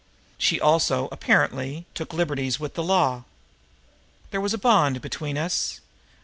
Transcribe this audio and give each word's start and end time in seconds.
She 0.39 0.59
also, 0.59 1.07
apparently, 1.11 1.85
took 1.93 2.11
liberties 2.11 2.59
with 2.59 2.73
the 2.73 2.81
law. 2.81 3.23
There 4.31 4.41
was 4.41 4.51
a 4.55 4.57
bond 4.57 4.99
between 4.99 5.37
us. 5.37 5.79